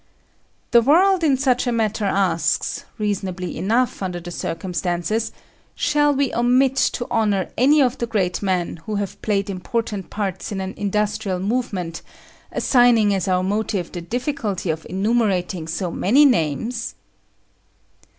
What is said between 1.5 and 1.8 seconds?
a